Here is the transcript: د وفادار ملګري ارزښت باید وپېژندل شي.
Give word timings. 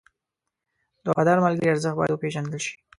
د 1.03 1.05
وفادار 1.11 1.37
ملګري 1.45 1.69
ارزښت 1.71 1.97
باید 1.97 2.11
وپېژندل 2.13 2.59
شي. 2.65 2.73